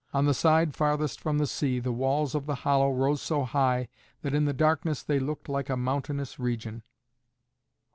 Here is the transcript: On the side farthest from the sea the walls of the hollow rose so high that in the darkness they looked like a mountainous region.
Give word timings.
On 0.15 0.25
the 0.25 0.33
side 0.33 0.73
farthest 0.75 1.21
from 1.21 1.37
the 1.37 1.45
sea 1.45 1.77
the 1.79 1.91
walls 1.91 2.33
of 2.33 2.47
the 2.47 2.55
hollow 2.65 2.91
rose 2.91 3.21
so 3.21 3.43
high 3.43 3.87
that 4.23 4.33
in 4.33 4.45
the 4.45 4.51
darkness 4.51 5.03
they 5.03 5.19
looked 5.19 5.47
like 5.47 5.69
a 5.69 5.77
mountainous 5.77 6.39
region. 6.39 6.81